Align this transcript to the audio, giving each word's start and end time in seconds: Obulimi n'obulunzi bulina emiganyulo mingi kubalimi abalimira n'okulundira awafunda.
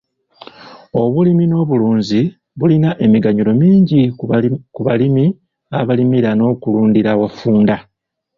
Obulimi 1.01 1.45
n'obulunzi 1.47 2.21
bulina 2.59 2.89
emiganyulo 3.05 3.51
mingi 3.61 3.99
kubalimi 4.75 5.25
abalimira 5.79 6.29
n'okulundira 6.35 7.09
awafunda. 7.15 7.75